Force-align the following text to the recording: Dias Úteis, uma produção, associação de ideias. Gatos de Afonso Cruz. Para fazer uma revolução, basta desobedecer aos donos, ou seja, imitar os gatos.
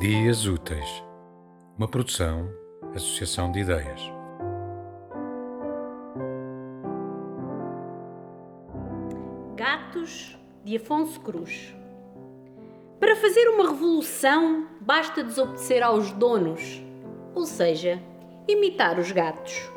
Dias 0.00 0.46
Úteis, 0.46 1.04
uma 1.76 1.86
produção, 1.86 2.50
associação 2.94 3.52
de 3.52 3.60
ideias. 3.60 4.00
Gatos 9.54 10.38
de 10.64 10.78
Afonso 10.78 11.20
Cruz. 11.20 11.76
Para 12.98 13.14
fazer 13.14 13.46
uma 13.50 13.68
revolução, 13.68 14.68
basta 14.80 15.22
desobedecer 15.22 15.82
aos 15.82 16.12
donos, 16.12 16.82
ou 17.34 17.44
seja, 17.44 18.02
imitar 18.48 18.98
os 18.98 19.12
gatos. 19.12 19.70